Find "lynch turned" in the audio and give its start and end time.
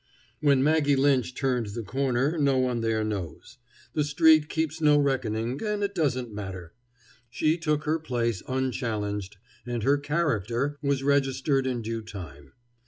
0.95-1.67